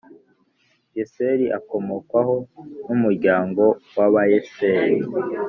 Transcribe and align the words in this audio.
Yeseri 0.97 1.45
akomokwaho 1.57 2.35
n 2.85 2.87
umuryango 2.95 3.63
w 3.95 3.99
Abayeseri 4.07 4.97